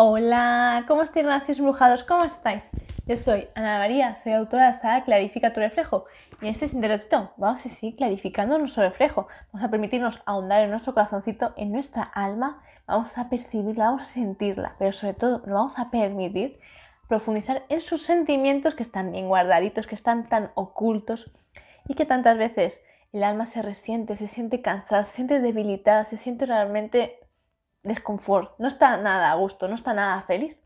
Hola, 0.00 0.84
¿cómo 0.86 1.02
estáis, 1.02 1.26
nacidos 1.26 1.60
brujados? 1.60 2.04
¿Cómo 2.04 2.22
estáis? 2.22 2.62
Yo 3.06 3.16
soy 3.16 3.48
Ana 3.56 3.78
María, 3.78 4.14
soy 4.14 4.32
autora 4.32 4.66
de 4.66 4.72
la 4.74 4.78
saga 4.78 5.04
Clarifica 5.04 5.52
tu 5.52 5.58
reflejo. 5.58 6.04
Y 6.40 6.44
en 6.44 6.52
este 6.52 6.68
sintetito 6.68 7.32
vamos 7.36 7.66
a 7.66 7.68
seguir 7.68 7.96
clarificando 7.96 8.56
nuestro 8.58 8.84
reflejo. 8.84 9.26
Vamos 9.52 9.66
a 9.66 9.70
permitirnos 9.72 10.22
ahondar 10.24 10.62
en 10.62 10.70
nuestro 10.70 10.94
corazoncito, 10.94 11.52
en 11.56 11.72
nuestra 11.72 12.04
alma. 12.04 12.62
Vamos 12.86 13.18
a 13.18 13.28
percibirla, 13.28 13.86
vamos 13.86 14.02
a 14.02 14.04
sentirla. 14.04 14.76
Pero 14.78 14.92
sobre 14.92 15.14
todo, 15.14 15.38
nos 15.38 15.48
vamos 15.48 15.78
a 15.80 15.90
permitir 15.90 16.60
profundizar 17.08 17.64
en 17.68 17.80
sus 17.80 18.02
sentimientos 18.02 18.76
que 18.76 18.84
están 18.84 19.10
bien 19.10 19.26
guardaditos, 19.26 19.88
que 19.88 19.96
están 19.96 20.28
tan 20.28 20.52
ocultos 20.54 21.28
y 21.88 21.94
que 21.94 22.06
tantas 22.06 22.38
veces 22.38 22.80
el 23.12 23.24
alma 23.24 23.46
se 23.46 23.62
resiente, 23.62 24.14
se 24.14 24.28
siente 24.28 24.62
cansada, 24.62 25.06
se 25.06 25.16
siente 25.16 25.40
debilitada, 25.40 26.04
se 26.04 26.18
siente 26.18 26.46
realmente 26.46 27.18
desconfort, 27.82 28.58
no 28.58 28.68
está 28.68 28.96
nada 28.96 29.30
a 29.30 29.34
gusto, 29.34 29.68
no 29.68 29.74
está 29.74 29.94
nada 29.94 30.22
feliz. 30.22 30.56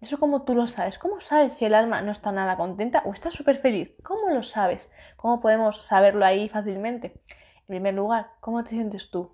Eso 0.00 0.18
como 0.18 0.42
tú 0.42 0.54
lo 0.54 0.66
sabes. 0.66 0.98
¿Cómo 0.98 1.20
sabes 1.20 1.54
si 1.54 1.64
el 1.64 1.74
alma 1.74 2.02
no 2.02 2.10
está 2.10 2.32
nada 2.32 2.56
contenta 2.56 3.02
o 3.04 3.12
está 3.12 3.30
súper 3.30 3.58
feliz? 3.60 3.92
¿Cómo 4.02 4.30
lo 4.30 4.42
sabes? 4.42 4.90
¿Cómo 5.16 5.40
podemos 5.40 5.82
saberlo 5.82 6.24
ahí 6.24 6.48
fácilmente? 6.48 7.20
En 7.60 7.66
primer 7.68 7.94
lugar, 7.94 8.30
¿cómo 8.40 8.64
te 8.64 8.70
sientes 8.70 9.10
tú? 9.10 9.30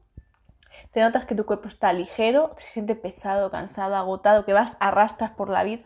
¿Te 0.92 1.00
notas 1.00 1.24
que 1.24 1.34
tu 1.34 1.46
cuerpo 1.46 1.68
está 1.68 1.92
ligero, 1.94 2.50
se 2.58 2.66
siente 2.68 2.94
pesado, 2.94 3.50
cansado, 3.50 3.96
agotado, 3.96 4.44
que 4.44 4.52
vas 4.52 4.76
arrastras 4.78 5.30
por 5.30 5.48
la 5.48 5.64
vida? 5.64 5.84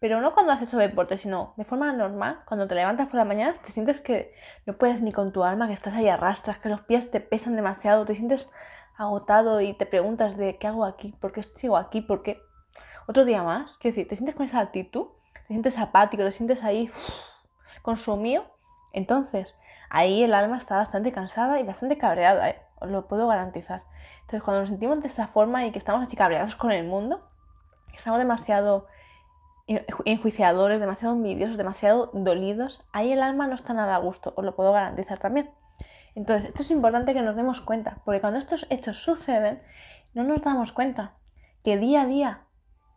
Pero 0.00 0.20
no 0.20 0.34
cuando 0.34 0.52
has 0.52 0.60
hecho 0.60 0.78
deporte, 0.78 1.16
sino 1.16 1.54
de 1.56 1.64
forma 1.64 1.92
normal, 1.92 2.40
cuando 2.46 2.66
te 2.66 2.74
levantas 2.74 3.06
por 3.06 3.16
la 3.16 3.24
mañana, 3.24 3.54
te 3.64 3.72
sientes 3.72 4.00
que 4.00 4.34
no 4.66 4.76
puedes 4.76 5.00
ni 5.00 5.12
con 5.12 5.32
tu 5.32 5.44
alma, 5.44 5.68
que 5.68 5.72
estás 5.72 5.94
ahí 5.94 6.08
arrastras, 6.08 6.58
que 6.58 6.68
los 6.68 6.80
pies 6.82 7.10
te 7.10 7.20
pesan 7.20 7.56
demasiado, 7.56 8.04
te 8.04 8.16
sientes 8.16 8.50
agotado 8.96 9.60
y 9.60 9.74
te 9.74 9.86
preguntas 9.86 10.36
de 10.36 10.56
qué 10.58 10.66
hago 10.66 10.84
aquí, 10.84 11.12
por 11.20 11.32
qué 11.32 11.42
sigo 11.42 11.76
aquí, 11.76 12.00
por 12.00 12.22
qué 12.22 12.40
otro 13.06 13.24
día 13.24 13.42
más, 13.42 13.76
quiero 13.78 13.94
decir, 13.94 14.08
te 14.08 14.16
sientes 14.16 14.34
con 14.34 14.46
esa 14.46 14.60
actitud, 14.60 15.08
te 15.32 15.48
sientes 15.48 15.78
apático, 15.78 16.22
te 16.22 16.32
sientes 16.32 16.62
ahí 16.62 16.90
consumido, 17.82 18.44
entonces 18.92 19.54
ahí 19.90 20.22
el 20.22 20.32
alma 20.32 20.56
está 20.56 20.76
bastante 20.76 21.12
cansada 21.12 21.60
y 21.60 21.64
bastante 21.64 21.98
cabreada, 21.98 22.50
¿eh? 22.50 22.62
os 22.80 22.90
lo 22.90 23.06
puedo 23.06 23.26
garantizar. 23.26 23.82
Entonces 24.22 24.42
cuando 24.42 24.60
nos 24.60 24.68
sentimos 24.68 25.00
de 25.00 25.08
esa 25.08 25.26
forma 25.26 25.66
y 25.66 25.72
que 25.72 25.78
estamos 25.78 26.02
así 26.02 26.16
cabreados 26.16 26.56
con 26.56 26.72
el 26.72 26.86
mundo, 26.86 27.28
estamos 27.94 28.18
demasiado 28.18 28.86
enjuiciadores, 29.66 30.80
demasiado 30.80 31.14
envidiosos, 31.14 31.56
demasiado 31.56 32.10
dolidos, 32.12 32.82
ahí 32.92 33.12
el 33.12 33.22
alma 33.22 33.46
no 33.46 33.54
está 33.54 33.72
nada 33.72 33.96
a 33.96 33.98
gusto, 33.98 34.32
os 34.36 34.44
lo 34.44 34.54
puedo 34.54 34.72
garantizar 34.72 35.18
también. 35.18 35.50
Entonces, 36.14 36.46
esto 36.46 36.62
es 36.62 36.70
importante 36.70 37.12
que 37.12 37.22
nos 37.22 37.36
demos 37.36 37.60
cuenta, 37.60 37.98
porque 38.04 38.20
cuando 38.20 38.38
estos 38.38 38.66
hechos 38.70 39.02
suceden, 39.02 39.62
no 40.14 40.22
nos 40.22 40.42
damos 40.42 40.72
cuenta 40.72 41.14
que 41.64 41.76
día 41.76 42.02
a 42.02 42.06
día, 42.06 42.40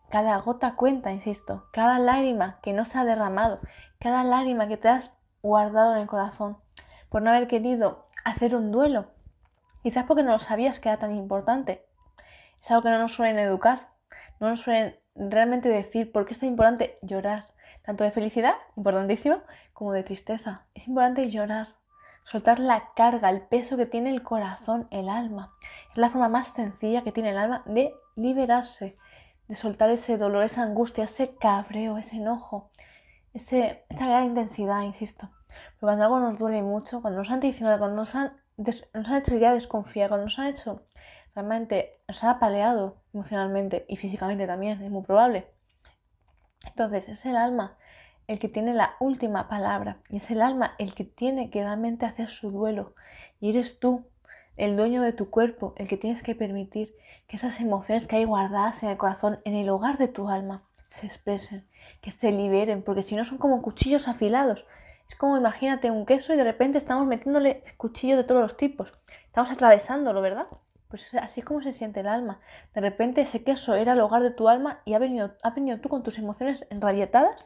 cada 0.10 0.38
gota 0.38 0.76
cuenta, 0.76 1.12
insisto, 1.12 1.68
cada 1.74 2.00
lágrima 2.00 2.60
que 2.62 2.74
no 2.74 2.86
se 2.86 2.98
ha 2.98 3.06
derramado, 3.06 3.60
cada 4.00 4.24
lágrima 4.24 4.68
que 4.68 4.78
te 4.78 4.90
has 4.90 5.12
guardado 5.42 5.96
en 5.96 6.02
el 6.02 6.08
corazón, 6.08 6.58
por 7.10 7.22
no 7.22 7.32
haber 7.32 7.48
querido 7.48 8.08
hacer 8.24 8.56
un 8.56 8.72
duelo, 8.72 9.08
quizás 9.82 10.06
porque 10.06 10.24
no 10.24 10.34
lo 10.34 10.40
sabías 10.40 10.80
que 10.80 10.90
era 10.90 11.00
tan 11.00 11.16
importante. 11.16 11.86
Es 12.62 12.70
algo 12.70 12.84
que 12.84 12.90
no 12.90 13.00
nos 13.00 13.14
suelen 13.14 13.40
educar, 13.40 13.90
no 14.40 14.50
nos 14.50 14.62
suelen 14.62 14.96
realmente 15.16 15.70
decir 15.70 16.12
por 16.12 16.26
qué 16.26 16.34
es 16.34 16.40
tan 16.40 16.50
importante 16.50 17.00
llorar, 17.02 17.48
tanto 17.84 18.04
de 18.04 18.12
felicidad, 18.12 18.56
importantísimo, 18.76 19.42
como 19.74 19.94
de 19.94 20.04
tristeza. 20.04 20.66
Es 20.74 20.88
importante 20.88 21.30
llorar, 21.30 21.77
soltar 22.28 22.60
la 22.60 22.90
carga, 22.94 23.30
el 23.30 23.42
peso 23.42 23.78
que 23.78 23.86
tiene 23.86 24.10
el 24.10 24.22
corazón, 24.22 24.88
el 24.92 25.08
alma. 25.08 25.54
Es 25.92 25.98
la 25.98 26.10
forma 26.10 26.28
más 26.28 26.50
sencilla 26.50 27.02
que 27.04 27.14
tiene 27.14 27.30
el 27.30 27.38
alma 27.38 27.64
de 27.66 27.94
liberarse, 28.18 28.98
de 29.48 29.56
soltar 29.56 29.90
ese 29.90 30.18
dolor, 30.18 30.44
esa 30.44 30.64
angustia, 30.64 31.06
ese 31.06 31.36
cabreo, 31.36 31.98
ese 31.98 32.18
enojo, 32.18 32.70
esa 33.34 33.78
gran 33.90 34.26
intensidad, 34.26 34.82
insisto. 34.82 35.30
Pero 35.48 35.88
cuando 35.88 36.04
algo 36.04 36.20
nos 36.20 36.38
duele 36.38 36.62
mucho, 36.62 37.02
cuando 37.02 37.20
nos 37.20 37.32
han 37.32 37.40
traicionado, 37.40 37.80
cuando 37.80 37.96
nos 37.96 38.14
han, 38.14 38.34
nos 38.58 39.08
han 39.08 39.16
hecho 39.16 39.38
ya 39.38 39.54
desconfiar, 39.54 40.10
cuando 40.10 40.26
nos 40.26 40.38
han 40.38 40.48
hecho 40.48 40.84
realmente, 41.34 42.02
nos 42.10 42.24
ha 42.26 42.32
apaleado 42.32 42.98
emocionalmente 43.14 43.86
y 43.88 43.96
físicamente 43.96 44.48
también, 44.48 44.82
es 44.82 44.92
muy 44.92 45.04
probable. 45.04 45.48
Entonces 46.66 47.08
es 47.08 47.26
el 47.26 47.38
alma 47.38 47.78
el 48.28 48.40
que 48.40 48.50
tiene 48.50 48.74
la 48.74 48.96
última 49.00 49.48
palabra 49.48 49.98
y 50.10 50.18
es 50.18 50.30
el 50.32 50.42
alma 50.42 50.76
el 50.80 50.94
que 50.94 51.06
tiene 51.06 51.50
que 51.50 51.64
realmente 51.64 52.06
hacer 52.06 52.30
su 52.30 52.52
duelo. 52.52 52.94
Y 53.40 53.50
eres 53.50 53.80
tú 53.80 54.06
el 54.58 54.76
dueño 54.76 55.02
de 55.02 55.14
tu 55.14 55.30
cuerpo 55.30 55.74
el 55.78 55.88
que 55.88 55.98
tienes 55.98 56.24
que 56.24 56.36
permitir 56.36 56.94
que 57.28 57.38
esas 57.38 57.60
emociones 57.60 58.08
que 58.08 58.18
hay 58.18 58.26
guardadas 58.26 58.84
en 58.84 58.90
el 58.90 58.98
corazón 58.98 59.40
en 59.46 59.56
el 59.56 59.70
hogar 59.70 59.98
de 59.98 60.08
tu 60.08 60.30
alma 60.30 60.64
se 60.92 61.06
expresen 61.06 61.66
que 62.02 62.12
se 62.12 62.32
liberen 62.32 62.82
porque 62.82 63.04
si 63.04 63.16
no 63.16 63.26
son 63.26 63.38
como 63.38 63.62
cuchillos 63.62 64.08
afilados. 64.08 64.66
Es 65.10 65.16
como 65.16 65.38
imagínate 65.38 65.90
un 65.90 66.06
queso 66.06 66.34
y 66.34 66.38
de 66.38 66.44
repente 66.44 66.78
estamos 66.78 67.08
metiéndole 67.08 67.64
cuchillos 67.78 68.18
de 68.18 68.24
todos 68.26 68.42
los 68.42 68.58
tipos. 68.58 68.92
Estamos 69.26 69.52
atravesándolo 69.52 70.22
verdad 70.22 70.48
pues 70.90 71.14
así 71.16 71.42
es 71.42 71.46
como 71.46 71.62
se 71.62 71.74
siente 71.74 72.00
el 72.00 72.08
alma. 72.08 72.40
De 72.74 72.82
repente 72.82 73.22
ese 73.22 73.44
queso 73.44 73.76
era 73.76 73.94
el 73.94 74.00
hogar 74.00 74.24
de 74.24 74.32
tu 74.32 74.48
alma 74.48 74.80
y 74.86 74.94
ha 74.94 75.00
venido, 75.00 75.34
ha 75.44 75.50
venido 75.52 75.80
tú 75.80 75.90
con 75.90 76.04
tus 76.04 76.18
emociones 76.18 76.66
enrabietadas 76.70 77.46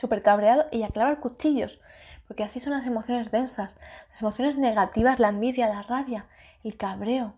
súper 0.00 0.22
cabreado 0.22 0.64
y 0.72 0.82
a 0.82 0.88
clavar 0.88 1.20
cuchillos, 1.20 1.78
porque 2.26 2.42
así 2.42 2.58
son 2.58 2.72
las 2.72 2.86
emociones 2.86 3.30
densas, 3.30 3.74
las 4.10 4.22
emociones 4.22 4.56
negativas, 4.56 5.20
la 5.20 5.28
envidia, 5.28 5.68
la 5.68 5.82
rabia, 5.82 6.26
el 6.64 6.76
cabreo, 6.76 7.34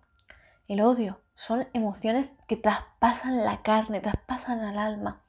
el 0.69 0.81
odio, 0.81 1.19
son 1.35 1.67
emociones 1.73 2.31
que 2.47 2.57
traspasan 2.57 3.45
la 3.45 3.63
carne, 3.63 4.01
traspasan 4.01 4.61
al 4.61 4.79
alma, 4.79 5.23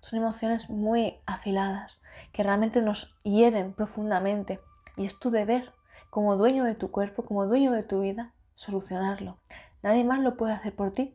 son 0.00 0.18
emociones 0.18 0.68
muy 0.68 1.16
afiladas, 1.24 2.00
que 2.32 2.42
realmente 2.42 2.82
nos 2.82 3.14
hieren 3.22 3.72
profundamente 3.72 4.60
y 4.96 5.06
es 5.06 5.18
tu 5.18 5.30
deber 5.30 5.72
como 6.10 6.36
dueño 6.36 6.64
de 6.64 6.74
tu 6.74 6.90
cuerpo, 6.90 7.24
como 7.24 7.46
dueño 7.46 7.72
de 7.72 7.82
tu 7.82 8.02
vida, 8.02 8.32
solucionarlo. 8.56 9.38
Nadie 9.82 10.04
más 10.04 10.20
lo 10.20 10.36
puede 10.36 10.52
hacer 10.52 10.74
por 10.74 10.92
ti. 10.92 11.14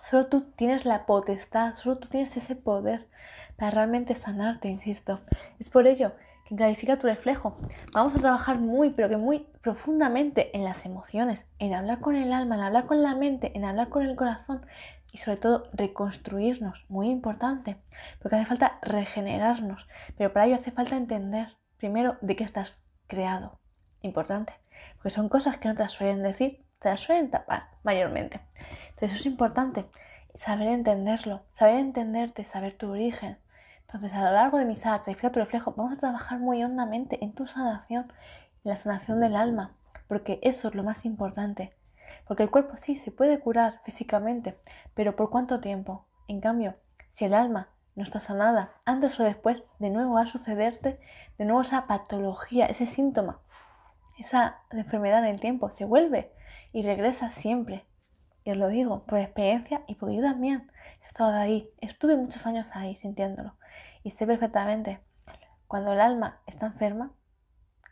Solo 0.00 0.26
tú 0.26 0.52
tienes 0.56 0.84
la 0.84 1.06
potestad, 1.06 1.74
solo 1.74 1.98
tú 1.98 2.08
tienes 2.08 2.36
ese 2.36 2.54
poder 2.54 3.08
para 3.56 3.70
realmente 3.72 4.14
sanarte, 4.14 4.68
insisto. 4.68 5.20
Es 5.58 5.68
por 5.68 5.86
ello 5.86 6.12
que 6.46 6.56
clarifica 6.56 6.98
tu 6.98 7.06
reflejo. 7.06 7.58
Vamos 7.92 8.14
a 8.14 8.20
trabajar 8.20 8.58
muy, 8.58 8.90
pero 8.90 9.08
que 9.08 9.16
muy 9.16 9.46
profundamente 9.60 10.56
en 10.56 10.64
las 10.64 10.86
emociones, 10.86 11.44
en 11.58 11.74
hablar 11.74 12.00
con 12.00 12.16
el 12.16 12.32
alma, 12.32 12.54
en 12.54 12.62
hablar 12.62 12.86
con 12.86 13.02
la 13.02 13.14
mente, 13.14 13.52
en 13.54 13.64
hablar 13.64 13.88
con 13.88 14.04
el 14.04 14.16
corazón 14.16 14.64
y 15.12 15.18
sobre 15.18 15.38
todo 15.38 15.68
reconstruirnos, 15.72 16.84
muy 16.88 17.10
importante, 17.10 17.76
porque 18.20 18.36
hace 18.36 18.46
falta 18.46 18.78
regenerarnos, 18.82 19.86
pero 20.16 20.32
para 20.32 20.46
ello 20.46 20.56
hace 20.56 20.70
falta 20.70 20.96
entender 20.96 21.48
primero 21.78 22.16
de 22.20 22.36
qué 22.36 22.44
estás 22.44 22.80
creado, 23.06 23.58
importante, 24.02 24.52
porque 24.96 25.10
son 25.10 25.28
cosas 25.28 25.58
que 25.58 25.68
no 25.68 25.74
te 25.74 25.88
suelen 25.88 26.22
decir, 26.22 26.62
te 26.78 26.90
las 26.90 27.00
suelen 27.00 27.30
tapar 27.30 27.68
mayormente. 27.82 28.40
Entonces 28.90 29.20
es 29.20 29.26
importante 29.26 29.86
saber 30.34 30.68
entenderlo, 30.68 31.42
saber 31.54 31.76
entenderte, 31.76 32.44
saber 32.44 32.76
tu 32.76 32.90
origen. 32.90 33.38
Entonces 33.82 34.12
a 34.12 34.24
lo 34.24 34.32
largo 34.32 34.58
de 34.58 34.64
mi 34.64 34.76
Clarifica 34.76 35.32
tu 35.32 35.40
reflejo 35.40 35.72
vamos 35.76 35.94
a 35.94 36.00
trabajar 36.00 36.38
muy 36.38 36.62
hondamente 36.62 37.22
en 37.24 37.32
tu 37.32 37.46
sanación, 37.46 38.12
en 38.64 38.70
la 38.70 38.76
sanación 38.76 39.20
del 39.20 39.34
alma, 39.34 39.72
porque 40.06 40.38
eso 40.42 40.68
es 40.68 40.74
lo 40.74 40.84
más 40.84 41.04
importante. 41.04 41.74
Porque 42.26 42.42
el 42.42 42.50
cuerpo 42.50 42.76
sí 42.76 42.96
se 42.96 43.10
puede 43.10 43.38
curar 43.40 43.80
físicamente, 43.84 44.58
pero 44.94 45.16
¿por 45.16 45.30
cuánto 45.30 45.60
tiempo? 45.60 46.06
En 46.26 46.40
cambio, 46.40 46.74
si 47.12 47.24
el 47.24 47.34
alma 47.34 47.68
no 47.96 48.04
está 48.04 48.20
sanada, 48.20 48.70
antes 48.84 49.18
o 49.18 49.24
después 49.24 49.64
de 49.78 49.90
nuevo 49.90 50.14
va 50.14 50.22
a 50.22 50.26
sucederte 50.26 51.00
de 51.36 51.44
nuevo 51.44 51.62
esa 51.62 51.86
patología, 51.86 52.66
ese 52.66 52.86
síntoma, 52.86 53.40
esa 54.18 54.58
enfermedad 54.70 55.20
en 55.20 55.30
el 55.34 55.40
tiempo, 55.40 55.70
se 55.70 55.84
vuelve 55.84 56.32
y 56.72 56.82
regresa 56.82 57.30
siempre. 57.30 57.84
Y 58.44 58.50
os 58.50 58.56
lo 58.56 58.68
digo 58.68 59.04
por 59.04 59.18
experiencia 59.18 59.82
y 59.86 59.94
porque 59.94 60.16
yo 60.16 60.22
también 60.22 60.70
he 61.02 61.06
estado 61.06 61.36
ahí, 61.36 61.68
estuve 61.80 62.16
muchos 62.16 62.46
años 62.46 62.70
ahí 62.74 62.96
sintiéndolo. 62.96 63.54
Y 64.02 64.10
sé 64.10 64.26
perfectamente, 64.26 65.00
cuando 65.66 65.92
el 65.92 66.00
alma 66.00 66.40
está 66.46 66.66
enferma, 66.66 67.12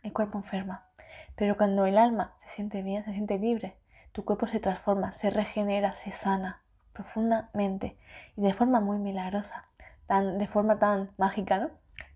el 0.03 0.13
cuerpo 0.13 0.39
enferma. 0.39 0.87
Pero 1.35 1.57
cuando 1.57 1.85
el 1.85 1.97
alma 1.97 2.35
se 2.43 2.55
siente 2.55 2.81
bien, 2.81 3.03
se 3.05 3.13
siente 3.13 3.37
libre, 3.37 3.77
tu 4.11 4.25
cuerpo 4.25 4.47
se 4.47 4.59
transforma, 4.59 5.11
se 5.13 5.29
regenera, 5.29 5.95
se 5.95 6.11
sana 6.11 6.63
profundamente 6.93 7.97
y 8.35 8.41
de 8.41 8.53
forma 8.53 8.79
muy 8.79 8.97
milagrosa, 8.97 9.67
tan, 10.07 10.39
de 10.39 10.47
forma 10.47 10.79
tan 10.79 11.11
mágica, 11.17 11.59
¿no? 11.59 11.69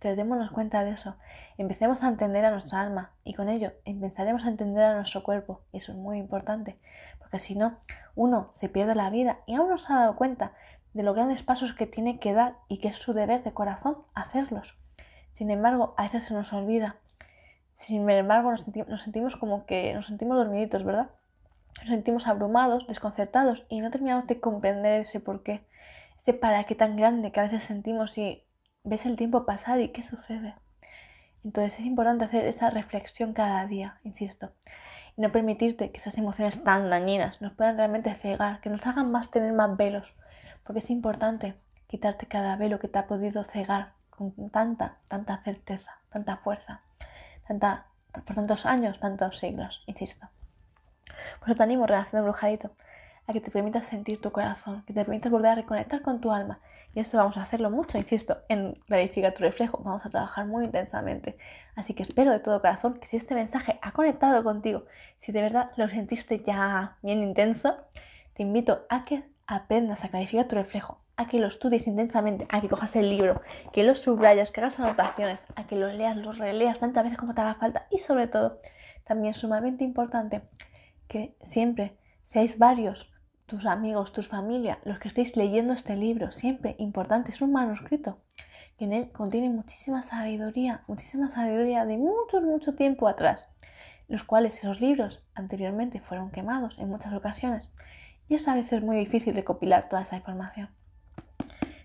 Entonces 0.04 0.52
cuenta 0.52 0.84
de 0.84 0.92
eso, 0.92 1.16
empecemos 1.58 2.02
a 2.04 2.08
entender 2.08 2.44
a 2.46 2.52
nuestra 2.52 2.82
alma 2.82 3.12
y 3.24 3.34
con 3.34 3.50
ello 3.50 3.72
empezaremos 3.86 4.46
a 4.46 4.50
entender 4.50 4.84
a 4.84 4.96
nuestro 4.96 5.22
cuerpo 5.24 5.62
y 5.72 5.78
eso 5.78 5.92
es 5.92 5.98
muy 5.98 6.18
importante, 6.18 6.78
porque 7.20 7.40
si 7.40 7.56
no, 7.56 7.78
uno 8.16 8.52
se 8.56 8.68
pierde 8.68 8.96
la 8.96 9.10
vida 9.10 9.38
y 9.46 9.56
aún 9.56 9.70
no 9.70 9.78
se 9.78 9.94
ha 9.94 9.98
dado 9.98 10.16
cuenta 10.16 10.54
de 10.94 11.04
los 11.04 11.16
grandes 11.16 11.44
pasos 11.44 11.74
que 11.74 11.86
tiene 11.86 12.20
que 12.20 12.34
dar 12.34 12.56
y 12.68 12.80
que 12.80 12.90
es 12.90 12.98
su 12.98 13.14
deber 13.14 13.44
de 13.44 13.54
corazón 13.54 13.98
hacerlos. 14.14 14.76
Sin 15.34 15.50
embargo, 15.52 15.94
a 15.98 16.04
veces 16.04 16.26
se 16.26 16.34
nos 16.34 16.52
olvida. 16.52 16.96
Sin 17.76 18.10
embargo, 18.10 18.52
nos, 18.52 18.64
sentimos 19.02 19.36
como 19.38 19.66
que 19.66 19.94
nos 19.94 20.08
sentimos 20.08 20.38
dormiditos, 20.38 20.84
¿verdad? 20.84 21.10
Nos 21.80 21.90
sentimos 21.90 22.28
abrumados, 22.28 22.86
desconcertados 22.88 23.64
y 23.70 23.80
no 23.80 23.92
terminamos 23.92 24.28
de 24.28 24.40
comprender 24.40 25.02
ese 25.02 25.20
por 25.20 25.42
qué. 25.42 25.62
ese 26.18 26.34
para 26.34 26.64
qué 26.66 26.76
tan 26.76 26.98
grande 26.98 27.32
que 27.32 27.40
a 27.40 27.44
veces 27.44 27.64
sentimos 27.64 28.18
y 28.18 28.44
ves 28.84 29.06
el 29.06 29.16
tiempo 29.16 29.46
pasar 29.46 29.80
y 29.80 29.90
qué 29.90 30.04
sucede. 30.04 30.56
Entonces 31.44 31.80
es 31.80 31.86
importante 31.86 32.26
hacer 32.26 32.46
esa 32.46 32.70
reflexión 32.70 33.34
cada 33.34 33.66
día, 33.66 33.98
insisto, 34.04 34.52
y 35.18 35.22
no 35.22 35.32
permitirte 35.32 35.92
que 35.92 35.98
esas 35.98 36.18
emociones 36.18 36.64
tan 36.64 36.90
dañinas 36.90 37.42
nos 37.42 37.54
puedan 37.54 37.78
realmente 37.78 38.14
cegar, 38.16 38.62
que 38.62 38.70
nos 38.70 38.86
hagan 38.86 39.12
más 39.12 39.32
tener 39.32 39.54
más 39.54 39.76
velos, 39.76 40.14
porque 40.64 40.80
es 40.80 40.90
importante 40.90 41.56
quitarte 41.88 42.28
cada 42.28 42.56
velo 42.56 42.80
que 42.80 42.88
te 42.88 43.00
ha 43.00 43.08
podido 43.08 43.44
cegar 43.44 43.94
con 44.10 44.50
tanta, 44.52 44.98
tanta 45.08 45.38
certeza, 45.44 45.98
tanta 46.12 46.38
fuerza, 46.38 46.82
tanta, 47.48 47.88
por 48.12 48.36
tantos 48.36 48.66
años, 48.66 49.00
tantos 49.00 49.40
siglos, 49.40 49.84
insisto. 49.88 50.28
Por 51.40 51.50
eso 51.50 51.58
te 51.58 51.64
animo, 51.64 51.88
relación 51.88 52.24
brujadito, 52.24 52.72
que 53.32 53.42
te 53.42 53.52
permitas 53.52 53.86
sentir 53.88 54.22
tu 54.22 54.32
corazón, 54.32 54.84
que 54.86 54.94
te 54.94 55.06
permitas 55.06 55.32
volver 55.32 55.52
a 55.52 55.56
reconectar 55.56 56.02
con 56.02 56.22
tu 56.22 56.32
alma. 56.32 56.60
Y 56.94 57.00
eso 57.00 57.18
vamos 57.18 57.38
a 57.38 57.44
hacerlo 57.44 57.70
mucho, 57.70 57.98
insisto, 57.98 58.40
en 58.50 58.74
Clarifica 58.86 59.34
tu 59.34 59.44
reflejo. 59.44 59.82
Vamos 59.84 60.06
a 60.06 60.10
trabajar 60.10 60.46
muy 60.46 60.66
intensamente. 60.66 61.38
Así 61.76 61.94
que 61.94 62.04
espero 62.04 62.32
de 62.32 62.40
todo 62.40 62.60
corazón 62.60 62.96
que 62.96 63.08
si 63.08 63.16
este 63.16 63.34
mensaje 63.34 63.80
ha 63.82 63.94
conectado 63.94 64.44
contigo, 64.44 64.86
si 65.22 65.32
de 65.32 65.42
verdad 65.42 65.72
lo 65.78 65.88
sentiste 65.88 66.44
ya 66.46 66.98
bien 67.02 67.24
intenso, 67.24 67.78
te 68.34 68.44
invito 68.44 68.86
a 68.90 69.06
que 69.06 69.24
aprendas 69.48 70.04
a 70.04 70.10
clarificar 70.10 70.48
tu 70.48 70.56
reflejo, 70.56 71.00
a 71.16 71.28
que 71.28 71.40
lo 71.40 71.48
estudies 71.48 71.88
intensamente, 71.88 72.46
a 72.50 72.60
que 72.60 72.70
cojas 72.70 72.96
el 72.96 73.10
libro, 73.10 73.42
que 73.72 73.84
lo 73.84 73.96
subrayas, 73.96 74.52
que 74.52 74.62
hagas 74.62 74.80
anotaciones, 74.80 75.44
a 75.56 75.68
que 75.68 75.76
lo 75.76 75.88
leas, 75.92 76.18
lo 76.18 76.34
releas 76.34 76.80
tantas 76.80 77.04
veces 77.04 77.18
como 77.18 77.34
te 77.34 77.42
haga 77.42 77.56
falta 77.56 77.88
y 77.90 78.00
sobre 78.00 78.28
todo, 78.28 78.60
también 79.06 79.34
sumamente 79.34 79.84
importante, 79.84 80.42
que 81.08 81.36
siempre 81.44 81.98
seáis 82.28 82.58
varios 82.58 83.11
tus 83.52 83.66
amigos, 83.66 84.14
tus 84.14 84.30
familia, 84.30 84.80
los 84.86 84.98
que 85.00 85.10
estéis 85.10 85.36
leyendo 85.36 85.74
este 85.74 85.98
libro, 85.98 86.32
siempre 86.32 86.78
importante, 86.80 87.32
es 87.32 87.42
un 87.42 87.52
manuscrito 87.52 88.22
que 88.78 88.86
en 88.86 88.94
él 88.94 89.12
contiene 89.12 89.50
muchísima 89.50 90.04
sabiduría, 90.04 90.86
muchísima 90.88 91.28
sabiduría 91.28 91.84
de 91.86 91.98
mucho, 91.98 92.40
mucho 92.42 92.76
tiempo 92.76 93.10
atrás, 93.10 93.50
los 94.08 94.24
cuales 94.24 94.56
esos 94.56 94.80
libros 94.80 95.22
anteriormente 95.36 96.00
fueron 96.00 96.32
quemados 96.32 96.80
en 96.80 96.88
muchas 96.88 97.12
ocasiones 97.14 97.70
y 98.30 98.36
es 98.36 98.48
a 98.48 98.56
veces 98.56 98.82
muy 98.84 98.96
difícil 98.96 99.36
recopilar 99.36 99.90
toda 99.90 100.04
esa 100.04 100.16
información. 100.16 100.70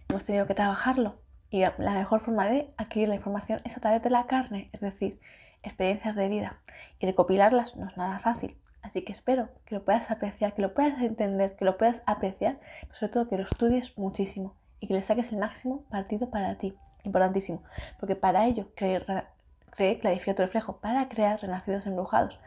Hemos 0.09 0.23
tenido 0.23 0.47
que 0.47 0.55
trabajarlo 0.55 1.17
y 1.51 1.63
la 1.63 1.95
mejor 1.95 2.21
forma 2.21 2.47
de 2.47 2.73
adquirir 2.77 3.09
la 3.09 3.17
información 3.17 3.61
es 3.65 3.77
a 3.77 3.81
través 3.81 4.05
de 4.05 4.11
la 4.11 4.29
carne, 4.29 4.71
es 4.73 4.81
decir, 4.81 5.19
experiencias 5.65 6.15
de 6.15 6.29
vida 6.29 6.61
y 7.01 7.07
recopilarlas 7.07 7.75
no 7.75 7.89
es 7.89 7.97
nada 7.97 8.21
fácil. 8.21 8.57
Así 8.87 9.03
que 9.03 9.13
espero 9.13 9.49
que 9.65 9.75
lo 9.75 9.85
puedas 9.85 10.13
apreciar, 10.13 10.55
que 10.55 10.63
lo 10.63 10.73
puedas 10.73 11.01
entender, 11.01 11.57
que 11.57 11.65
lo 11.65 11.77
puedas 11.77 12.01
apreciar, 12.07 12.61
pero 12.83 12.95
sobre 12.95 13.13
todo 13.13 13.29
que 13.29 13.37
lo 13.37 13.43
estudies 13.43 13.99
muchísimo 13.99 14.55
y 14.79 14.87
que 14.87 14.95
le 14.95 15.03
saques 15.03 15.33
el 15.33 15.39
máximo 15.39 15.83
partido 15.91 16.31
para 16.31 16.57
ti. 16.57 16.77
Importantísimo, 17.03 17.65
porque 17.99 18.15
para 18.15 18.47
ello 18.47 18.69
creé, 18.77 19.99
Clarifica 19.99 20.37
tu 20.37 20.43
reflejo, 20.43 20.79
para 20.79 21.09
crear 21.09 21.41
renacidos 21.41 21.87
embrujados. 21.87 22.41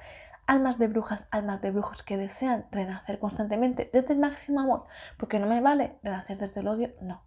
Almas 0.48 0.80
de 0.80 0.88
brujas, 0.88 1.28
almas 1.30 1.62
de 1.62 1.72
brujos 1.72 2.04
que 2.04 2.16
desean 2.16 2.66
renacer 2.72 3.20
constantemente 3.20 3.90
desde 3.92 4.14
el 4.14 4.20
máximo 4.20 4.62
amor, 4.62 4.86
porque 5.18 5.40
no 5.40 5.46
me 5.46 5.60
vale 5.60 5.98
renacer 6.04 6.38
desde 6.38 6.62
el 6.62 6.70
odio, 6.70 6.92
no. 7.02 7.22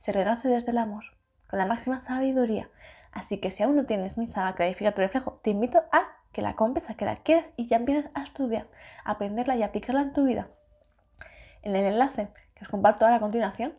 Se 0.00 0.12
renace 0.12 0.48
desde 0.48 0.70
el 0.70 0.78
amor, 0.78 1.04
con 1.50 1.58
la 1.58 1.66
máxima 1.66 2.00
sabiduría. 2.00 2.70
Así 3.12 3.40
que 3.40 3.50
si 3.50 3.62
aún 3.62 3.76
no 3.76 3.84
tienes 3.84 4.16
mi 4.16 4.26
saga 4.26 4.54
Clarifica 4.54 4.92
tu 4.92 5.02
reflejo, 5.02 5.40
te 5.44 5.50
invito 5.50 5.82
a 5.92 6.17
que 6.38 6.42
la 6.42 6.54
compres, 6.54 6.88
a 6.88 6.94
que 6.94 7.04
la 7.04 7.16
quieras 7.16 7.46
y 7.56 7.66
ya 7.66 7.78
empieces 7.78 8.08
a 8.14 8.22
estudiar, 8.22 8.68
a 9.04 9.10
aprenderla 9.10 9.56
y 9.56 9.64
aplicarla 9.64 10.02
en 10.02 10.12
tu 10.12 10.22
vida. 10.22 10.46
En 11.62 11.74
el 11.74 11.84
enlace 11.84 12.28
que 12.54 12.64
os 12.64 12.70
comparto 12.70 13.04
ahora 13.04 13.16
a 13.16 13.20
continuación 13.20 13.76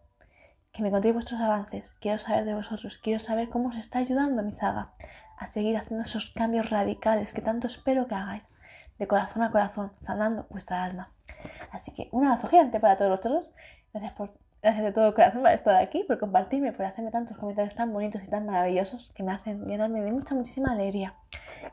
que 0.71 0.81
me 0.81 0.89
contéis 0.89 1.13
vuestros 1.13 1.41
avances, 1.41 1.93
quiero 2.01 2.17
saber 2.17 2.45
de 2.45 2.55
vosotros, 2.55 2.97
quiero 2.97 3.19
saber 3.19 3.49
cómo 3.49 3.69
os 3.69 3.77
está 3.77 3.99
ayudando 3.99 4.41
mi 4.41 4.53
saga 4.53 4.93
a 5.37 5.45
seguir 5.45 5.77
haciendo 5.77 6.05
esos 6.05 6.31
cambios 6.31 6.71
radicales 6.71 7.33
que 7.33 7.43
tanto 7.43 7.67
espero 7.67 8.07
que 8.07 8.15
hagáis 8.15 8.41
de 8.97 9.07
corazón 9.07 9.43
a 9.43 9.51
corazón, 9.51 9.91
sanando 10.05 10.45
vuestra 10.49 10.83
alma. 10.83 11.09
Así 11.71 11.91
que 11.91 12.09
un 12.11 12.25
abrazo 12.25 12.47
gigante 12.47 12.79
para 12.79 12.97
todos 12.97 13.11
vosotros. 13.11 13.49
Gracias 13.93 14.13
por 14.13 14.31
gracias 14.61 14.83
de 14.83 14.93
todo 14.93 15.13
corazón 15.13 15.41
por 15.43 15.51
estar 15.51 15.75
aquí, 15.75 16.03
por 16.03 16.17
compartirme, 16.19 16.73
por 16.73 16.85
hacerme 16.85 17.11
tantos 17.11 17.37
comentarios 17.37 17.75
tan 17.75 17.93
bonitos 17.93 18.23
y 18.23 18.27
tan 18.27 18.47
maravillosos 18.47 19.11
que 19.13 19.21
me 19.21 19.31
hacen 19.31 19.67
llenarme 19.67 20.01
de 20.01 20.11
mucha, 20.11 20.33
muchísima 20.33 20.71
alegría. 20.71 21.13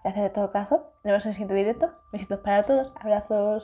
Gracias 0.05 0.25
de 0.25 0.31
todo 0.31 0.53
corazón. 0.53 0.81
Nos 0.97 1.05
vemos 1.05 1.25
en 1.25 1.29
el 1.31 1.35
siguiente 1.35 1.55
directo. 1.55 1.91
Besitos 2.13 2.41
para 2.41 2.65
todos. 2.65 2.93
Abrazos. 3.01 3.61